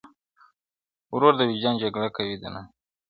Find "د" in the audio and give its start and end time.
1.37-1.41